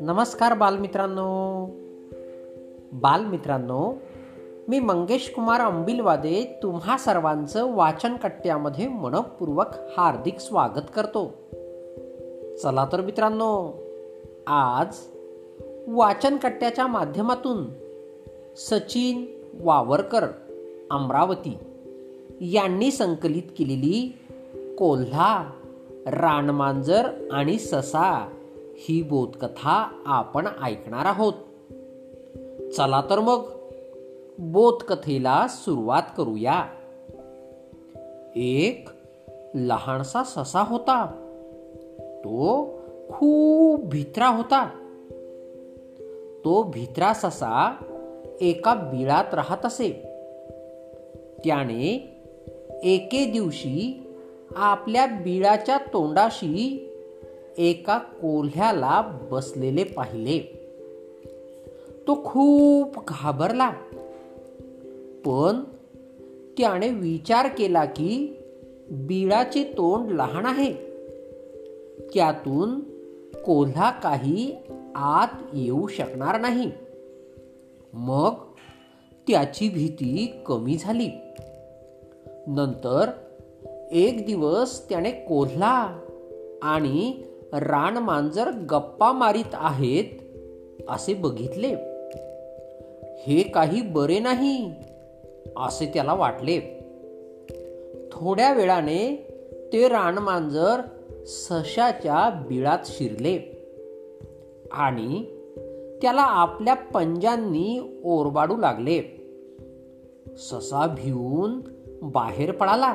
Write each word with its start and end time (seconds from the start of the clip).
नमस्कार 0.00 0.54
बालमित्रांनो. 0.54 1.66
बालमित्रांनो 2.92 3.94
मी 4.68 4.78
मंगेश 4.78 5.32
कुमार 5.36 5.60
अंबिलवादे 5.60 6.58
तुम्हा 6.62 6.98
सर्वांचं 6.98 7.74
वाचन 7.74 8.16
कट्ट्यामध्ये 8.16 8.88
मनपूर्वक 8.88 9.66
हार्दिक 9.96 10.38
स्वागत 10.38 10.90
करतो. 10.94 11.34
चला 12.62 12.88
तर 12.92 13.00
मित्रांनो 13.00 13.82
आज 14.46 14.96
वाचन 15.88 16.36
कट्ट्याच्या 16.36 16.86
माध्यमातून 16.86 17.66
सचिन 18.56 19.24
वावरकर 19.60 20.24
अमरावती 20.90 21.58
यांनी 22.40 22.90
संकलित 22.90 23.42
केलेली 23.58 24.18
कोल्हा 24.78 25.50
रानमांजर 26.06 27.28
आणि 27.32 27.58
ससा 27.58 28.28
ही 28.74 29.02
बोधकथा 29.02 30.02
आपण 30.06 30.48
ऐकणार 30.62 31.06
आहोत. 31.06 31.32
चला 32.76 33.02
तर 33.10 33.20
मग 33.20 33.44
बोधकथेला 34.38 35.46
सुरुवात 35.48 36.02
करूया. 36.16 36.66
एक 38.36 38.88
लहानसा 39.54 40.24
ससा 40.24 40.60
होता. 40.60 41.06
तो 42.24 42.64
खूप 43.12 43.80
भित्रा 43.84 44.28
होता. 44.28 44.68
तो 46.44 46.62
भित्रा 46.62 47.12
ससा 47.14 47.76
एका 48.40 48.74
बिळात 48.74 49.34
राहत 49.34 49.66
असे. 49.66 49.90
त्याने 51.44 52.14
एके 52.82 53.24
दिवशी 53.24 54.04
आपल्या 54.60 55.06
बिळाच्या 55.06 55.78
तोंडाशी 55.78 56.90
एका 57.58 57.98
कोल्ह्याला 57.98 59.18
बसलेले 59.30 59.84
पाहिले. 59.84 60.38
तो 62.08 62.24
खूप 62.24 63.04
घाबरला. 63.08 63.70
पण 65.26 65.64
त्याने 66.58 66.88
विचार 66.88 67.46
केला 67.46 67.84
की 67.84 68.36
बिळाचे 68.90 69.64
तोंड 69.64 70.12
लहान 70.12 70.46
आहे. 70.46 70.72
त्यातून 72.14 72.80
कोल्हा 73.40 73.90
काही 73.90 74.56
आत 74.94 75.28
येऊ 75.52 75.86
शकणार 75.86 76.40
नाही. 76.40 76.70
मग 77.92 78.32
त्याची 79.28 79.68
भीती 79.68 80.32
कमी 80.46 80.76
झाली. 80.80 81.08
नंतर 82.46 83.10
एक 83.90 84.26
दिवस 84.26 84.88
त्याने 84.88 85.10
कोल्हा 85.10 86.00
आणि 86.62 87.22
रानमांजर 87.52 88.50
गप्पा 88.50 89.12
मारीत 89.12 89.44
आहेत 89.52 90.04
असे 90.88 91.14
बघितले. 91.14 91.74
हे 93.26 93.42
काही 93.42 93.80
बरे 93.80 94.18
नाही 94.18 94.72
असे 95.56 95.90
त्याला 95.94 96.14
वाटले. 96.14 96.60
थोड्या 98.12 98.52
वेळाने 98.52 99.28
ते 99.72 99.88
रानमांजर 99.88 100.80
सशाच्या 101.26 102.44
बिळात 102.48 102.78
शिरले 102.84 103.66
आणि 104.72 105.24
त्याला 106.02 106.22
आपल्या 106.22 106.74
पंजांनी 106.74 108.00
ओरबाडू 108.04 108.56
लागले. 108.56 109.02
ससा 110.38 110.86
भिवून 110.86 111.60
बाहेर 112.02 112.52
पडाला 112.52 112.94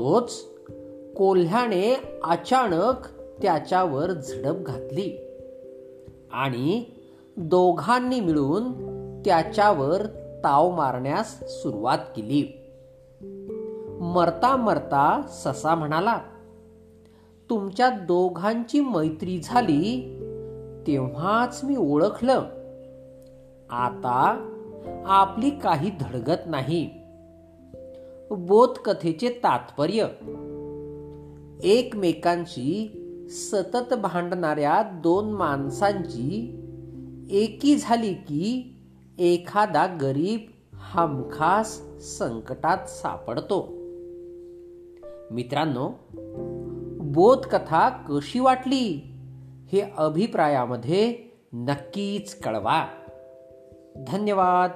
तोच 0.00 0.44
कोल्ह्याने 1.16 2.18
अचानक 2.24 3.06
त्याच्यावर 3.42 4.12
झडप 4.12 4.54
घातली 4.54 5.18
आणि 6.32 6.84
दोघांनी 7.36 8.20
मिळून 8.20 8.72
त्याच्यावर 9.24 10.06
ताव 10.44 10.70
मारण्यास 10.70 11.40
सुरुवात 11.48 11.98
केली. 11.98 12.62
मरता 14.00 14.56
मरता 14.56 15.22
ससा 15.28 15.74
म्हणाला 15.74 16.18
तुमच्या 17.50 17.90
दोघांची 17.90 18.80
मैत्री 18.80 19.40
झाली 19.44 20.16
तेव्हाच 20.86 21.60
मी 21.64 21.76
ओळखलं. 21.76 22.42
आता 23.70 24.48
आपली 25.06 25.50
काही 25.50 25.90
धडगत 26.00 26.40
नाही. 26.46 26.99
बोधकथेचे 28.30 29.28
तात्पर्य. 29.28 30.06
एकमेकांशी 31.62 32.96
सतत 33.30 33.94
भांडणाऱ्या 33.94 34.82
दोन 34.82 35.30
माणसांची 35.30 36.56
एकी 37.30 37.76
झाली 37.76 38.14
की 38.14 38.76
एखादा 39.18 39.86
गरीब 39.86 40.40
हमखास 40.72 41.80
संकटात 42.00 42.78
सापडतो. 42.86 43.68
मित्रांनो 45.30 45.90
बोधकथा 47.00 47.88
कशी 47.88 48.38
वाटली 48.38 49.14
हे 49.72 49.92
अभिप्रायामध्ये 49.96 51.16
नक्कीच 51.52 52.34
कळवा. 52.34 52.86
धन्यवाद. 54.06 54.70